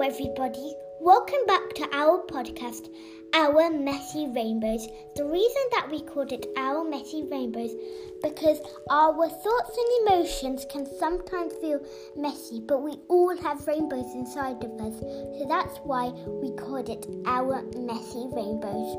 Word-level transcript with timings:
Hello, 0.00 0.12
everybody. 0.12 0.74
Welcome 0.98 1.44
back 1.46 1.74
to 1.74 1.86
our 1.94 2.24
podcast, 2.24 2.88
Our 3.34 3.68
Messy 3.68 4.28
Rainbows. 4.28 4.88
The 5.14 5.26
reason 5.26 5.62
that 5.72 5.90
we 5.90 6.00
called 6.00 6.32
it 6.32 6.46
Our 6.56 6.88
Messy 6.88 7.24
Rainbows 7.30 7.72
because 8.22 8.60
our 8.88 9.28
thoughts 9.28 9.76
and 9.76 10.08
emotions 10.08 10.64
can 10.72 10.86
sometimes 10.98 11.52
feel 11.60 11.84
messy, 12.16 12.62
but 12.66 12.82
we 12.82 12.92
all 13.08 13.36
have 13.42 13.66
rainbows 13.66 14.14
inside 14.14 14.64
of 14.64 14.72
us. 14.80 14.98
So 15.00 15.44
that's 15.46 15.76
why 15.84 16.06
we 16.06 16.56
called 16.56 16.88
it 16.88 17.04
Our 17.26 17.60
Messy 17.76 18.24
Rainbows. 18.32 18.96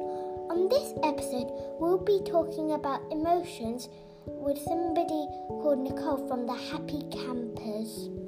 On 0.52 0.70
this 0.70 0.93
episode, 1.02 1.49
we'll 1.79 1.97
be 1.97 2.21
talking 2.29 2.73
about 2.73 3.11
emotions 3.11 3.89
with 4.27 4.59
somebody 4.59 5.25
called 5.47 5.79
Nicole 5.79 6.27
from 6.27 6.45
the 6.45 6.54
Happy 6.54 7.02
Campers. 7.10 8.21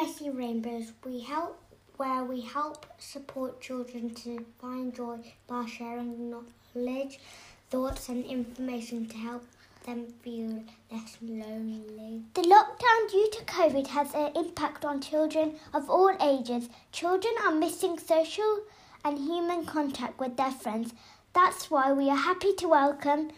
Messy 0.00 0.30
Rainbows. 0.30 0.92
We 1.04 1.20
help 1.20 1.60
where 1.98 2.24
we 2.24 2.40
help 2.40 2.86
support 2.98 3.60
children 3.60 4.14
to 4.14 4.46
find 4.58 4.94
joy 4.94 5.18
by 5.46 5.66
sharing 5.66 6.30
knowledge, 6.30 7.20
thoughts, 7.68 8.08
and 8.08 8.24
information 8.24 9.06
to 9.08 9.16
help 9.18 9.44
them 9.84 10.06
feel 10.22 10.64
less 10.90 11.18
lonely. 11.20 12.22
The 12.32 12.40
lockdown 12.40 13.10
due 13.10 13.28
to 13.30 13.44
COVID 13.44 13.88
has 13.88 14.14
an 14.14 14.32
impact 14.36 14.86
on 14.86 15.02
children 15.02 15.56
of 15.74 15.90
all 15.90 16.16
ages. 16.18 16.70
Children 16.92 17.34
are 17.44 17.52
missing 17.54 17.98
social 17.98 18.60
and 19.04 19.18
human 19.18 19.66
contact 19.66 20.18
with 20.18 20.38
their 20.38 20.50
friends. 20.50 20.94
That's 21.34 21.70
why 21.70 21.92
we 21.92 22.08
are 22.08 22.16
happy 22.16 22.54
to 22.54 22.68
welcome 22.68 23.32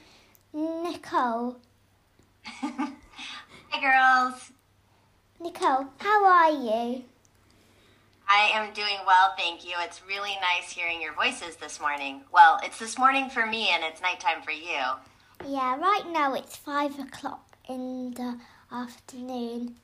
Nicole. 0.52 1.56
Hi, 2.44 2.92
girls. 3.80 4.52
Nicole, 5.42 5.88
how 5.98 6.24
are 6.24 6.52
you? 6.52 7.02
I 8.28 8.50
am 8.54 8.72
doing 8.74 8.98
well, 9.04 9.34
thank 9.36 9.64
you. 9.64 9.72
It's 9.80 10.00
really 10.06 10.36
nice 10.40 10.70
hearing 10.70 11.02
your 11.02 11.14
voices 11.14 11.56
this 11.56 11.80
morning. 11.80 12.20
Well, 12.32 12.60
it's 12.62 12.78
this 12.78 12.96
morning 12.96 13.28
for 13.28 13.44
me 13.44 13.70
and 13.70 13.82
it's 13.82 14.00
nighttime 14.00 14.42
for 14.42 14.52
you. 14.52 14.80
Yeah, 15.44 15.76
right 15.78 16.04
now 16.12 16.34
it's 16.34 16.56
five 16.56 16.96
o'clock 16.96 17.56
in 17.68 18.12
the 18.12 18.38
afternoon. 18.70 19.74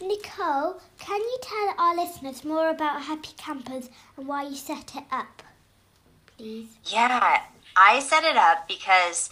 Nicole, 0.00 0.80
can 0.98 1.20
you 1.20 1.38
tell 1.42 1.74
our 1.78 1.94
listeners 1.94 2.44
more 2.44 2.68
about 2.68 3.02
Happy 3.02 3.34
Campers 3.36 3.88
and 4.16 4.26
why 4.26 4.42
you 4.48 4.56
set 4.56 4.96
it 4.96 5.04
up, 5.12 5.44
please? 6.36 6.70
Yeah, 6.86 7.42
I 7.76 8.00
set 8.00 8.24
it 8.24 8.36
up 8.36 8.66
because 8.66 9.30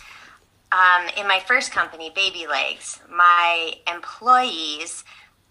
um, 0.71 1.09
in 1.17 1.27
my 1.27 1.41
first 1.41 1.73
company, 1.73 2.13
Baby 2.15 2.47
Legs, 2.47 3.01
my 3.11 3.75
employees 3.93 5.05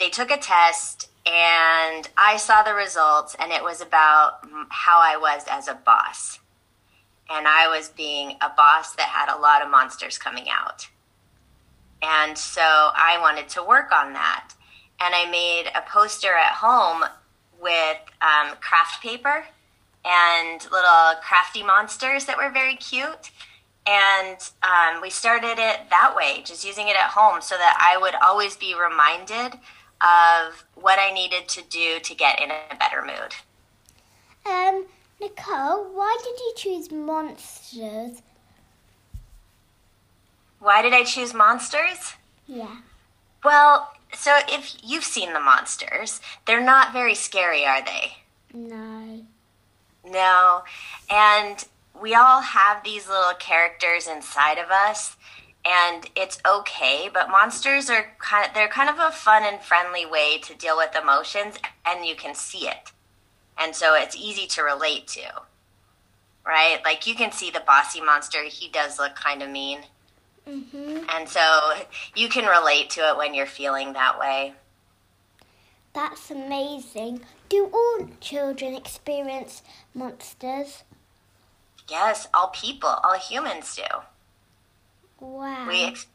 they 0.04 0.10
took 0.10 0.32
a 0.32 0.38
test 0.38 1.10
and 1.26 2.10
I 2.18 2.36
saw 2.36 2.62
the 2.62 2.74
results, 2.74 3.38
and 3.40 3.54
it 3.54 3.64
was 3.64 3.80
about 3.80 4.46
how 4.68 5.00
I 5.00 5.16
was 5.16 5.46
as 5.50 5.70
a 5.70 5.76
boss. 5.86 6.40
And 7.30 7.48
I 7.48 7.70
was 7.70 7.88
being 7.88 8.32
a 8.42 8.50
boss 8.50 8.94
that 8.96 9.06
had 9.06 9.34
a 9.34 9.40
lot 9.40 9.62
of 9.62 9.72
monsters 9.72 10.18
coming 10.18 10.48
out. 10.50 10.90
And 12.02 12.38
so 12.38 12.62
I 12.62 13.18
wanted 13.22 13.48
to 13.50 13.64
work 13.64 13.94
on 13.94 14.12
that. 14.12 14.54
And 15.00 15.16
I 15.16 15.32
made 15.32 15.72
a 15.74 15.82
poster 15.90 16.36
at 16.36 16.56
home 16.56 17.06
with 17.62 17.98
um, 18.22 18.58
craft 18.60 19.02
paper 19.02 19.46
and 20.04 20.62
little 20.64 21.14
crafty 21.26 21.64
monsters 21.64 22.26
that 22.26 22.36
were 22.36 22.52
very 22.52 22.76
cute. 22.76 23.32
And 23.88 24.38
um, 24.62 25.02
we 25.02 25.10
started 25.10 25.58
it 25.58 25.90
that 25.90 26.14
way, 26.14 26.44
just 26.44 26.66
using 26.66 26.90
it 26.90 26.98
at 26.98 27.12
home 27.12 27.40
so 27.40 27.56
that 27.56 27.78
I 27.80 27.98
would 27.98 28.16
always 28.22 28.58
be 28.58 28.76
reminded 28.76 29.58
of 30.04 30.66
what 30.76 31.00
I 31.00 31.12
needed 31.12 31.48
to 31.50 31.62
do 31.64 32.00
to 32.00 32.16
get 32.16 32.42
in 32.42 32.52
a 32.52 32.76
better 32.78 33.02
mood. 33.02 33.36
Um, 34.46 34.86
Nicole, 35.22 35.86
why 35.94 36.18
did 36.24 36.40
you 36.40 36.54
choose 36.58 36.92
monsters? 36.92 38.22
Why 40.60 40.82
did 40.82 40.94
I 40.94 41.04
choose 41.04 41.34
monsters? 41.34 42.14
Yeah. 42.48 42.78
Well, 43.44 43.94
so 44.14 44.38
if 44.48 44.78
you've 44.84 45.04
seen 45.04 45.34
the 45.34 45.40
monsters, 45.40 46.22
they're 46.46 46.64
not 46.64 46.94
very 46.94 47.16
scary, 47.16 47.66
are 47.66 47.84
they? 47.84 48.18
No. 48.54 49.26
No. 50.06 50.64
And 51.10 51.66
we 52.00 52.14
all 52.16 52.42
have 52.42 52.84
these 52.84 53.08
little 53.08 53.34
characters 53.40 54.08
inside 54.08 54.58
of 54.58 54.70
us 54.70 55.16
and 55.66 56.10
it's 56.16 56.40
okay 56.48 57.10
but 57.14 57.30
monsters 57.30 57.90
are 57.90 58.08
kind 58.20 58.48
of 58.48 58.54
they're 58.54 58.68
kind 58.68 58.90
of 58.90 59.00
a 59.00 59.12
fun 59.12 59.44
and 59.44 59.62
friendly 59.62 60.06
way 60.06 60.38
to 60.38 60.54
deal 60.56 60.76
with 60.78 60.96
emotions 60.96 61.56
and 61.86 62.06
you 62.06 62.16
can 62.16 62.36
see 62.36 62.68
it 62.68 62.92
and 63.58 63.76
so 63.76 63.96
it's 63.96 64.16
easy 64.16 64.46
to 64.48 64.62
relate 64.62 65.08
to 65.08 65.22
right 66.46 66.80
like 66.84 67.08
you 67.08 67.16
can 67.16 67.32
see 67.32 67.50
the 67.50 67.64
bossy 67.66 68.02
monster 68.02 68.44
he 68.44 68.68
does 68.70 69.00
look 69.00 69.16
kind 69.16 69.42
of 69.42 69.50
mean 69.50 69.80
Mm-hmm. 70.46 71.06
and 71.08 71.30
so 71.30 71.72
you 72.16 72.28
can 72.28 72.46
relate 72.46 72.90
to 72.90 73.00
it 73.08 73.16
when 73.18 73.34
you're 73.34 73.46
feeling 73.46 73.94
that 73.94 74.20
way 74.20 74.52
That's 75.94 76.30
amazing. 76.32 77.22
Do 77.48 77.70
all 77.74 78.10
children 78.20 78.76
experience 78.76 79.64
monsters? 79.94 80.84
yes 81.90 82.28
all 82.34 82.48
people 82.50 82.90
all 82.90 83.18
humans 83.18 83.74
do 83.78 83.84
Wow. 85.24 85.68
we 85.68 85.86
ex- 85.86 86.08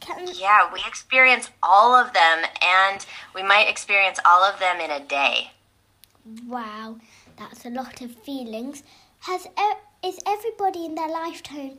Can, 0.00 0.28
yeah 0.34 0.72
we 0.72 0.80
experience 0.86 1.50
all 1.62 1.94
of 1.94 2.12
them 2.12 2.44
and 2.62 3.04
we 3.34 3.42
might 3.42 3.68
experience 3.68 4.20
all 4.24 4.42
of 4.42 4.60
them 4.60 4.80
in 4.80 4.90
a 4.90 5.00
day 5.00 5.50
wow, 6.46 6.96
that's 7.36 7.64
a 7.64 7.70
lot 7.70 8.00
of 8.00 8.14
feelings. 8.14 8.82
Has 9.20 9.46
is 10.02 10.18
everybody 10.26 10.84
in 10.84 10.94
their 10.94 11.08
lifetime 11.08 11.78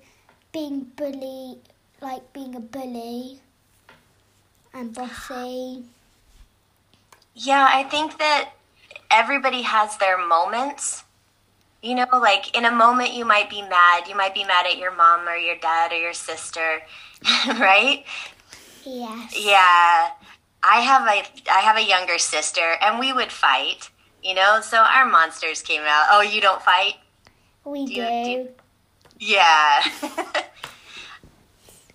being 0.51 0.91
bully, 0.95 1.57
like 2.01 2.33
being 2.33 2.55
a 2.55 2.59
bully 2.59 3.39
and 4.73 4.93
bossy? 4.93 5.83
Yeah, 7.33 7.69
I 7.71 7.83
think 7.83 8.17
that 8.17 8.51
everybody 9.09 9.61
has 9.61 9.97
their 9.97 10.17
moments. 10.17 11.03
You 11.81 11.95
know, 11.95 12.07
like 12.13 12.55
in 12.57 12.65
a 12.65 12.71
moment 12.71 13.13
you 13.13 13.23
might 13.25 13.49
be 13.49 13.61
mad. 13.61 14.07
You 14.07 14.15
might 14.15 14.33
be 14.33 14.43
mad 14.43 14.65
at 14.65 14.77
your 14.77 14.93
mom 14.95 15.27
or 15.27 15.35
your 15.35 15.55
dad 15.57 15.91
or 15.91 15.95
your 15.97 16.13
sister, 16.13 16.81
right? 17.47 18.03
Yes. 18.85 19.33
Yeah. 19.39 20.09
I 20.61 20.81
have 20.81 21.03
a 21.07 21.51
I 21.51 21.59
have 21.61 21.77
a 21.77 21.83
younger 21.85 22.17
sister 22.17 22.75
and 22.81 22.99
we 22.99 23.13
would 23.13 23.31
fight, 23.31 23.89
you 24.21 24.33
know? 24.33 24.59
So 24.61 24.77
our 24.79 25.05
monsters 25.05 25.61
came 25.61 25.83
out. 25.83 26.07
Oh, 26.11 26.21
you 26.21 26.41
don't 26.41 26.61
fight? 26.61 26.95
We 27.63 27.85
do. 27.85 27.93
Do 27.95 28.01
you- 28.01 28.23
do 28.25 28.29
you- 28.31 28.49
Yeah. 29.19 29.81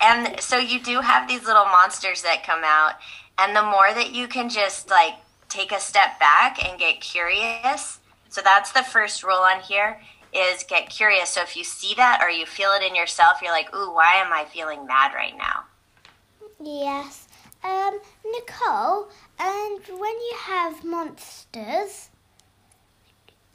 and 0.01 0.39
so 0.39 0.57
you 0.57 0.79
do 0.81 1.01
have 1.01 1.27
these 1.27 1.45
little 1.45 1.65
monsters 1.65 2.21
that 2.23 2.43
come 2.43 2.61
out 2.63 2.93
and 3.37 3.55
the 3.55 3.63
more 3.63 3.93
that 3.93 4.11
you 4.13 4.27
can 4.27 4.49
just 4.49 4.89
like 4.89 5.13
take 5.49 5.71
a 5.71 5.79
step 5.79 6.19
back 6.19 6.63
and 6.67 6.79
get 6.79 7.01
curious. 7.01 7.99
So 8.35 8.41
that's 8.41 8.73
the 8.73 8.83
first 8.83 9.23
rule 9.23 9.45
on 9.49 9.61
here 9.61 10.01
is 10.33 10.65
get 10.67 10.89
curious. 10.89 11.29
So 11.29 11.41
if 11.41 11.55
you 11.55 11.63
see 11.63 11.93
that 11.95 12.19
or 12.21 12.29
you 12.29 12.45
feel 12.45 12.71
it 12.71 12.83
in 12.83 12.93
yourself, 12.93 13.41
you're 13.41 13.53
like, 13.53 13.73
"Ooh, 13.73 13.93
why 13.93 14.15
am 14.15 14.33
I 14.33 14.43
feeling 14.43 14.85
mad 14.85 15.13
right 15.13 15.37
now?" 15.37 15.63
Yes. 16.59 17.29
Um, 17.63 18.01
Nicole, 18.25 19.07
and 19.39 19.79
when 19.87 20.15
you 20.27 20.33
have 20.37 20.83
monsters, 20.83 22.09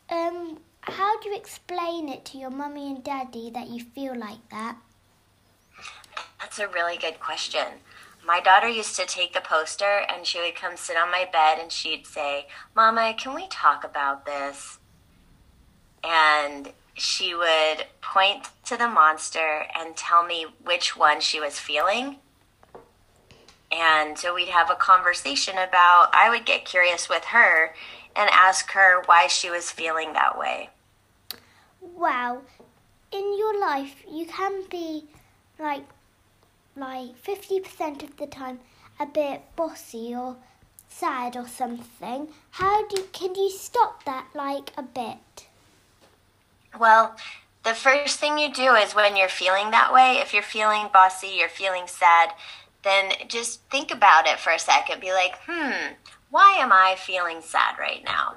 um, 0.08 0.62
how 0.80 1.20
do 1.20 1.28
you 1.28 1.36
explain 1.36 2.08
it 2.08 2.24
to 2.24 2.38
your 2.38 2.48
mummy 2.48 2.90
and 2.90 3.04
daddy 3.04 3.50
that 3.50 3.68
you 3.68 3.84
feel 3.84 4.16
like 4.16 4.48
that? 4.48 4.78
That's 6.40 6.58
a 6.58 6.68
really 6.68 6.96
good 6.96 7.20
question. 7.20 7.66
My 8.26 8.40
daughter 8.40 8.68
used 8.68 8.96
to 8.96 9.06
take 9.06 9.32
the 9.32 9.40
poster 9.40 10.02
and 10.08 10.26
she 10.26 10.40
would 10.40 10.54
come 10.54 10.76
sit 10.76 10.96
on 10.96 11.10
my 11.10 11.28
bed 11.30 11.58
and 11.60 11.72
she'd 11.72 12.06
say, 12.06 12.46
Mama, 12.76 13.14
can 13.18 13.34
we 13.34 13.48
talk 13.48 13.82
about 13.84 14.26
this? 14.26 14.78
And 16.04 16.72
she 16.94 17.34
would 17.34 17.86
point 18.00 18.48
to 18.66 18.76
the 18.76 18.88
monster 18.88 19.64
and 19.76 19.96
tell 19.96 20.24
me 20.24 20.46
which 20.62 20.96
one 20.96 21.20
she 21.20 21.40
was 21.40 21.58
feeling. 21.58 22.16
And 23.72 24.18
so 24.18 24.34
we'd 24.34 24.48
have 24.48 24.70
a 24.70 24.74
conversation 24.74 25.54
about, 25.54 26.10
I 26.12 26.28
would 26.28 26.44
get 26.44 26.64
curious 26.64 27.08
with 27.08 27.26
her 27.26 27.74
and 28.16 28.28
ask 28.32 28.72
her 28.72 29.02
why 29.06 29.28
she 29.28 29.48
was 29.48 29.70
feeling 29.70 30.12
that 30.12 30.38
way. 30.38 30.70
Wow, 31.80 32.42
in 33.12 33.38
your 33.38 33.58
life, 33.60 34.02
you 34.10 34.26
can 34.26 34.64
be 34.70 35.04
like, 35.58 35.84
like 36.80 37.16
fifty 37.16 37.60
percent 37.60 38.02
of 38.02 38.16
the 38.16 38.26
time 38.26 38.58
a 38.98 39.06
bit 39.06 39.42
bossy 39.54 40.14
or 40.14 40.36
sad 40.88 41.36
or 41.36 41.46
something. 41.46 42.28
How 42.52 42.86
do 42.88 43.04
can 43.12 43.34
you 43.34 43.50
stop 43.50 44.04
that 44.04 44.26
like 44.34 44.72
a 44.76 44.82
bit? 44.82 45.46
Well, 46.78 47.16
the 47.62 47.74
first 47.74 48.18
thing 48.18 48.38
you 48.38 48.52
do 48.52 48.74
is 48.74 48.94
when 48.94 49.16
you're 49.16 49.28
feeling 49.28 49.70
that 49.70 49.92
way, 49.92 50.18
if 50.18 50.32
you're 50.32 50.42
feeling 50.42 50.88
bossy, 50.92 51.36
you're 51.38 51.48
feeling 51.48 51.86
sad, 51.86 52.30
then 52.82 53.12
just 53.28 53.60
think 53.70 53.92
about 53.92 54.26
it 54.26 54.38
for 54.38 54.50
a 54.50 54.58
second. 54.58 55.00
Be 55.00 55.12
like, 55.12 55.34
hmm, 55.46 55.94
why 56.30 56.52
am 56.58 56.72
I 56.72 56.96
feeling 56.98 57.40
sad 57.42 57.78
right 57.78 58.02
now? 58.04 58.36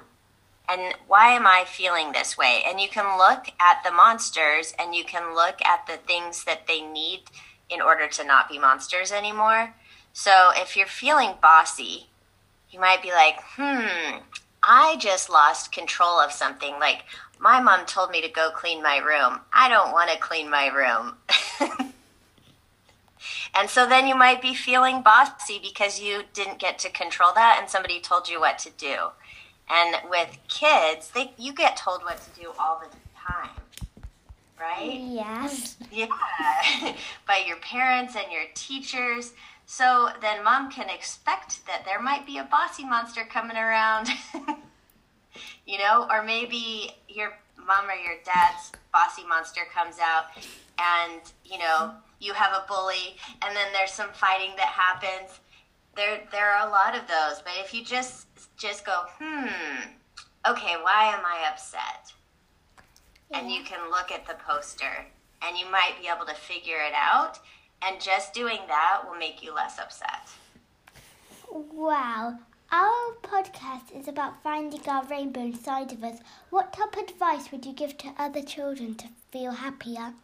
And 0.68 0.94
why 1.06 1.30
am 1.30 1.46
I 1.46 1.64
feeling 1.66 2.12
this 2.12 2.38
way? 2.38 2.62
And 2.66 2.80
you 2.80 2.88
can 2.88 3.18
look 3.18 3.48
at 3.60 3.82
the 3.84 3.90
monsters 3.90 4.74
and 4.78 4.94
you 4.94 5.04
can 5.04 5.34
look 5.34 5.62
at 5.62 5.86
the 5.86 5.98
things 5.98 6.44
that 6.44 6.66
they 6.66 6.80
need 6.80 7.22
in 7.70 7.80
order 7.80 8.06
to 8.06 8.24
not 8.24 8.48
be 8.48 8.58
monsters 8.58 9.12
anymore. 9.12 9.74
So 10.12 10.50
if 10.54 10.76
you're 10.76 10.86
feeling 10.86 11.34
bossy, 11.42 12.06
you 12.70 12.80
might 12.80 13.02
be 13.02 13.10
like, 13.10 13.36
hmm, 13.56 14.18
I 14.62 14.96
just 14.98 15.30
lost 15.30 15.72
control 15.72 16.18
of 16.20 16.32
something. 16.32 16.74
Like, 16.78 17.04
my 17.38 17.60
mom 17.60 17.86
told 17.86 18.10
me 18.10 18.22
to 18.22 18.28
go 18.28 18.50
clean 18.50 18.82
my 18.82 18.98
room. 18.98 19.40
I 19.52 19.68
don't 19.68 19.92
want 19.92 20.10
to 20.10 20.18
clean 20.18 20.48
my 20.48 20.68
room. 20.68 21.16
and 23.54 23.68
so 23.68 23.86
then 23.86 24.06
you 24.06 24.14
might 24.14 24.40
be 24.40 24.54
feeling 24.54 25.02
bossy 25.02 25.60
because 25.62 26.00
you 26.00 26.22
didn't 26.32 26.58
get 26.58 26.78
to 26.80 26.90
control 26.90 27.32
that 27.34 27.58
and 27.60 27.68
somebody 27.68 28.00
told 28.00 28.28
you 28.28 28.40
what 28.40 28.58
to 28.60 28.70
do. 28.70 29.08
And 29.68 29.96
with 30.10 30.38
kids, 30.48 31.10
they 31.14 31.32
you 31.38 31.52
get 31.52 31.76
told 31.76 32.02
what 32.02 32.20
to 32.22 32.40
do 32.40 32.52
all 32.58 32.80
the 32.80 32.96
time. 33.18 33.50
Right? 34.64 35.00
Yes. 35.00 35.76
Yeah. 35.92 36.06
By 37.28 37.44
your 37.46 37.56
parents 37.58 38.16
and 38.16 38.32
your 38.32 38.44
teachers. 38.54 39.32
So 39.66 40.08
then 40.20 40.42
mom 40.42 40.70
can 40.70 40.88
expect 40.90 41.64
that 41.66 41.84
there 41.84 42.00
might 42.02 42.26
be 42.26 42.38
a 42.38 42.44
bossy 42.44 42.84
monster 42.84 43.24
coming 43.24 43.56
around. 43.56 44.08
you 45.66 45.78
know, 45.78 46.06
or 46.10 46.22
maybe 46.22 46.90
your 47.08 47.32
mom 47.56 47.88
or 47.88 47.94
your 47.94 48.16
dad's 48.24 48.72
bossy 48.92 49.24
monster 49.26 49.62
comes 49.72 49.98
out 50.00 50.26
and, 50.78 51.20
you 51.44 51.58
know, 51.58 51.92
you 52.20 52.32
have 52.32 52.52
a 52.52 52.66
bully 52.66 53.16
and 53.42 53.54
then 53.54 53.72
there's 53.72 53.92
some 53.92 54.10
fighting 54.12 54.50
that 54.56 54.66
happens. 54.66 55.38
There 55.96 56.20
there 56.32 56.50
are 56.50 56.66
a 56.66 56.70
lot 56.70 56.96
of 56.96 57.02
those, 57.06 57.40
but 57.42 57.52
if 57.58 57.72
you 57.72 57.84
just 57.84 58.26
just 58.56 58.84
go, 58.84 59.04
"Hmm, 59.20 59.46
okay, 60.48 60.74
why 60.82 61.14
am 61.14 61.24
I 61.24 61.48
upset?" 61.48 62.12
Yeah. 63.34 63.40
And 63.40 63.50
you 63.50 63.62
can 63.62 63.90
look 63.90 64.12
at 64.12 64.26
the 64.26 64.34
poster 64.34 65.06
and 65.42 65.58
you 65.58 65.70
might 65.70 66.00
be 66.00 66.08
able 66.08 66.26
to 66.26 66.34
figure 66.34 66.78
it 66.78 66.94
out, 66.94 67.38
and 67.82 68.00
just 68.00 68.32
doing 68.32 68.60
that 68.66 69.02
will 69.04 69.18
make 69.18 69.42
you 69.42 69.54
less 69.54 69.78
upset. 69.78 70.30
Wow, 71.52 72.38
our 72.72 73.14
podcast 73.22 73.94
is 73.94 74.08
about 74.08 74.42
finding 74.42 74.80
our 74.88 75.04
rainbow 75.04 75.40
inside 75.40 75.92
of 75.92 76.02
us. 76.02 76.20
What 76.48 76.72
top 76.72 76.96
advice 76.96 77.52
would 77.52 77.66
you 77.66 77.72
give 77.74 77.98
to 77.98 78.14
other 78.18 78.42
children 78.42 78.94
to 78.94 79.08
feel 79.30 79.52
happier? 79.52 80.14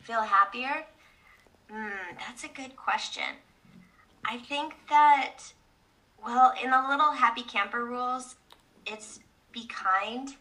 Feel 0.00 0.22
happier? 0.22 0.86
Hmm, 1.70 2.16
that's 2.18 2.44
a 2.44 2.48
good 2.48 2.76
question. 2.76 3.36
I 4.24 4.38
think 4.38 4.74
that, 4.88 5.52
well, 6.24 6.54
in 6.62 6.70
the 6.70 6.82
little 6.88 7.12
happy 7.12 7.42
camper 7.42 7.84
rules, 7.84 8.36
it's 8.86 9.20
be 9.52 9.66
kind. 9.66 10.34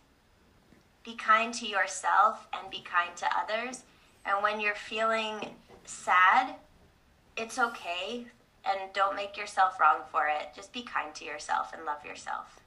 Be 1.04 1.16
kind 1.16 1.54
to 1.56 1.68
yourself 1.68 2.48
and 2.54 2.70
be 2.70 2.82
kind 2.82 3.16
to 3.18 3.28
others. 3.38 3.84
And 4.26 4.44
when 4.44 4.60
you're 4.60 4.76
feeling 4.76 5.56
sad, 5.86 6.56
it's 7.38 7.58
okay 7.58 8.26
and 8.66 8.94
don't 8.94 9.16
make 9.16 9.38
yourself 9.38 9.80
wrong 9.80 10.02
for 10.12 10.28
it. 10.28 10.50
Just 10.56 10.72
be 10.72 10.84
kind 10.84 11.14
to 11.16 11.26
yourself 11.26 11.74
and 11.74 11.86
love 11.86 12.06
yourself. 12.06 12.60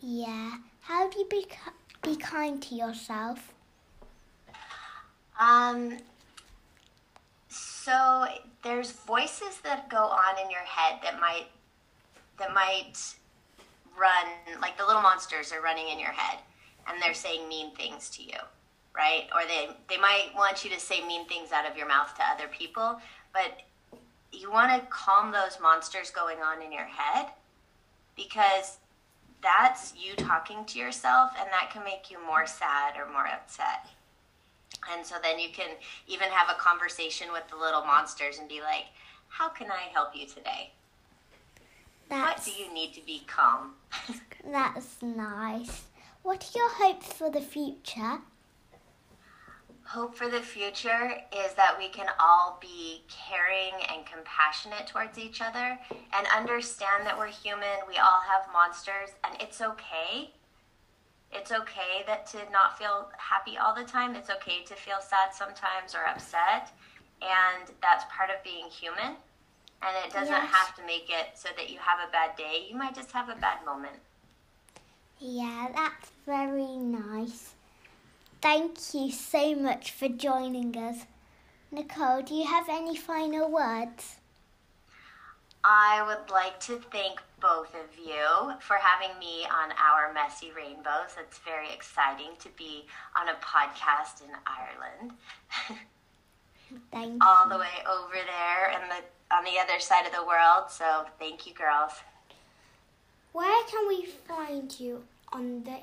Yeah. 0.00 0.56
How 0.80 1.08
do 1.08 1.18
you 1.18 1.26
be 1.26 1.46
be 2.02 2.16
kind 2.16 2.62
to 2.62 2.74
yourself? 2.74 3.52
Um 5.38 5.98
so 7.48 8.24
there's 8.62 8.92
voices 8.92 9.60
that 9.64 9.88
go 9.88 10.04
on 10.04 10.38
in 10.44 10.50
your 10.50 10.60
head 10.60 11.00
that 11.02 11.20
might 11.20 11.46
that 12.38 12.54
might 12.54 12.94
run 13.98 14.60
like 14.60 14.78
the 14.78 14.86
little 14.86 15.02
monsters 15.02 15.52
are 15.52 15.60
running 15.60 15.88
in 15.88 15.98
your 15.98 16.12
head 16.12 16.38
and 16.88 17.00
they're 17.00 17.14
saying 17.14 17.48
mean 17.48 17.74
things 17.74 18.10
to 18.10 18.22
you 18.22 18.38
right 18.94 19.24
or 19.34 19.42
they 19.46 19.68
they 19.88 20.00
might 20.00 20.30
want 20.36 20.64
you 20.64 20.70
to 20.70 20.78
say 20.80 21.06
mean 21.06 21.26
things 21.26 21.52
out 21.52 21.70
of 21.70 21.76
your 21.76 21.88
mouth 21.88 22.14
to 22.14 22.22
other 22.34 22.50
people 22.52 23.00
but 23.32 23.62
you 24.32 24.50
want 24.50 24.72
to 24.72 24.86
calm 24.88 25.30
those 25.30 25.58
monsters 25.60 26.10
going 26.10 26.38
on 26.38 26.62
in 26.62 26.72
your 26.72 26.84
head 26.84 27.26
because 28.16 28.78
that's 29.42 29.92
you 29.96 30.14
talking 30.16 30.64
to 30.64 30.78
yourself 30.78 31.32
and 31.38 31.48
that 31.50 31.70
can 31.72 31.84
make 31.84 32.10
you 32.10 32.24
more 32.24 32.46
sad 32.46 32.94
or 32.96 33.10
more 33.12 33.26
upset. 33.26 33.86
And 34.90 35.04
so 35.04 35.16
then 35.22 35.38
you 35.38 35.48
can 35.52 35.70
even 36.06 36.28
have 36.28 36.48
a 36.48 36.58
conversation 36.58 37.28
with 37.32 37.42
the 37.48 37.56
little 37.56 37.82
monsters 37.82 38.38
and 38.38 38.48
be 38.48 38.60
like, 38.60 38.86
How 39.28 39.48
can 39.48 39.70
I 39.70 39.92
help 39.92 40.10
you 40.14 40.26
today? 40.26 40.72
That's, 42.08 42.46
what 42.46 42.56
do 42.56 42.62
you 42.62 42.72
need 42.72 42.94
to 42.94 43.04
be 43.04 43.22
calm? 43.26 43.72
that's 44.50 45.02
nice. 45.02 45.82
What 46.22 46.44
are 46.44 46.58
your 46.58 46.70
hopes 46.70 47.12
for 47.12 47.30
the 47.30 47.40
future? 47.40 48.20
hope 49.92 50.14
for 50.14 50.28
the 50.30 50.40
future 50.40 51.20
is 51.36 51.52
that 51.52 51.76
we 51.78 51.86
can 51.86 52.06
all 52.18 52.58
be 52.62 53.02
caring 53.10 53.74
and 53.92 54.06
compassionate 54.06 54.86
towards 54.86 55.18
each 55.18 55.42
other 55.42 55.78
and 55.90 56.26
understand 56.34 57.04
that 57.04 57.18
we're 57.18 57.26
human. 57.26 57.76
We 57.86 57.98
all 57.98 58.22
have 58.26 58.50
monsters, 58.54 59.10
and 59.22 59.36
it's 59.38 59.60
okay. 59.60 60.30
It's 61.30 61.52
okay 61.52 62.04
that 62.06 62.26
to 62.28 62.38
not 62.50 62.78
feel 62.78 63.10
happy 63.18 63.58
all 63.58 63.74
the 63.74 63.84
time. 63.84 64.16
It's 64.16 64.30
okay 64.30 64.64
to 64.64 64.74
feel 64.74 65.00
sad 65.00 65.34
sometimes 65.34 65.94
or 65.94 66.06
upset, 66.06 66.72
and 67.20 67.70
that's 67.82 68.04
part 68.08 68.30
of 68.30 68.42
being 68.42 68.66
human. 68.70 69.16
And 69.84 69.92
it 70.06 70.12
doesn't 70.12 70.32
yes. 70.32 70.54
have 70.54 70.74
to 70.76 70.86
make 70.86 71.10
it 71.10 71.34
so 71.34 71.50
that 71.56 71.68
you 71.68 71.78
have 71.80 71.98
a 72.08 72.10
bad 72.10 72.36
day. 72.36 72.66
You 72.66 72.76
might 72.76 72.94
just 72.94 73.12
have 73.12 73.28
a 73.28 73.34
bad 73.34 73.62
moment. 73.66 73.96
Yeah, 75.24 75.68
that's 75.72 76.10
very 76.26 76.76
nice. 76.76 77.54
Thank 78.40 78.92
you 78.92 79.12
so 79.12 79.54
much 79.54 79.92
for 79.92 80.08
joining 80.08 80.76
us. 80.76 81.06
Nicole, 81.70 82.22
do 82.22 82.34
you 82.34 82.44
have 82.44 82.68
any 82.68 82.96
final 82.96 83.48
words? 83.48 84.16
I 85.62 86.02
would 86.04 86.28
like 86.28 86.58
to 86.62 86.80
thank 86.90 87.22
both 87.40 87.72
of 87.72 87.96
you 88.04 88.52
for 88.58 88.78
having 88.78 89.16
me 89.20 89.44
on 89.44 89.70
our 89.78 90.12
Messy 90.12 90.50
Rainbows. 90.56 91.14
It's 91.16 91.38
very 91.38 91.72
exciting 91.72 92.30
to 92.40 92.48
be 92.58 92.86
on 93.16 93.28
a 93.28 93.34
podcast 93.34 94.24
in 94.24 94.30
Ireland. 94.44 95.12
Thank 96.90 97.24
All 97.24 97.48
the 97.48 97.58
way 97.58 97.84
over 97.88 98.14
there 98.14 98.70
and 98.70 98.90
the 98.90 98.96
on 99.32 99.44
the 99.44 99.60
other 99.60 99.78
side 99.78 100.04
of 100.04 100.12
the 100.12 100.26
world. 100.26 100.70
So 100.70 101.04
thank 101.18 101.46
you 101.46 101.52
girls. 101.54 101.92
Where 103.32 103.64
can 103.64 103.88
we 103.88 104.06
find 104.06 104.80
you 104.80 105.04
on 105.32 105.64
the 105.64 105.78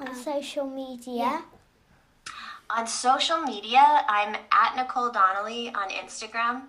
on 0.00 0.08
um, 0.08 0.14
social 0.14 0.66
media? 0.68 1.14
Yeah. 1.14 1.42
On 2.70 2.86
social 2.86 3.38
media, 3.42 4.04
I'm 4.08 4.34
at 4.50 4.76
Nicole 4.76 5.10
Donnelly 5.10 5.68
on 5.74 5.90
Instagram, 5.90 6.62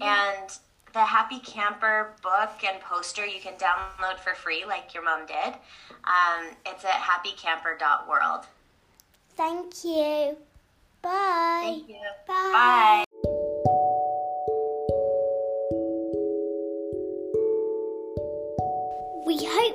and 0.00 0.58
the 0.92 1.04
Happy 1.04 1.38
Camper 1.40 2.14
book 2.22 2.64
and 2.66 2.80
poster 2.80 3.24
you 3.24 3.40
can 3.40 3.52
download 3.54 4.18
for 4.18 4.34
free, 4.34 4.64
like 4.66 4.94
your 4.94 5.04
mom 5.04 5.26
did. 5.26 5.54
Um, 6.04 6.56
it's 6.64 6.84
at 6.84 7.02
happycamper.world. 7.02 8.46
Thank 9.36 9.84
you. 9.84 10.36
Bye. 11.02 11.60
Thank 11.62 11.88
you. 11.88 12.00
Bye. 12.26 12.50
Bye. 12.52 13.05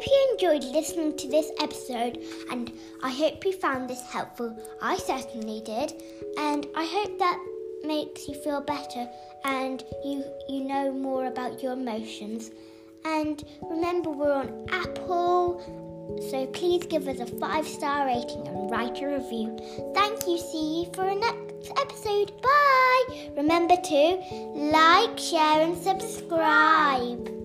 Hope 0.01 0.09
you 0.09 0.27
enjoyed 0.31 0.63
listening 0.73 1.15
to 1.15 1.27
this 1.27 1.51
episode 1.59 2.17
and 2.49 2.71
I 3.03 3.11
hope 3.11 3.45
you 3.45 3.53
found 3.53 3.89
this 3.89 4.01
helpful. 4.01 4.55
I 4.81 4.97
certainly 4.97 5.61
did, 5.61 6.01
and 6.37 6.65
I 6.75 6.85
hope 6.85 7.19
that 7.19 7.39
makes 7.83 8.27
you 8.27 8.35
feel 8.35 8.61
better 8.61 9.07
and 9.43 9.83
you 10.03 10.23
you 10.49 10.63
know 10.63 10.91
more 10.91 11.25
about 11.25 11.61
your 11.61 11.73
emotions. 11.73 12.51
And 13.05 13.43
remember 13.61 14.09
we're 14.09 14.33
on 14.33 14.67
Apple, 14.71 15.61
so 16.31 16.47
please 16.47 16.85
give 16.85 17.07
us 17.07 17.19
a 17.19 17.25
5-star 17.25 18.07
rating 18.07 18.47
and 18.47 18.71
write 18.71 19.01
a 19.01 19.07
review. 19.07 19.55
Thank 19.93 20.27
you. 20.27 20.37
See 20.37 20.81
you 20.83 20.93
for 20.93 21.07
a 21.07 21.15
next 21.15 21.71
episode. 21.79 22.31
Bye. 22.41 23.29
Remember 23.35 23.75
to 23.75 24.15
like, 24.55 25.19
share 25.19 25.61
and 25.61 25.77
subscribe. 25.77 27.40